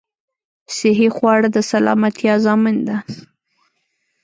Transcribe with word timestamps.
صحې 0.75 1.09
خواړه 1.15 1.49
د 1.55 1.57
سلامتيا 1.71 2.33
ضامن 2.45 2.77
ده 2.87 2.97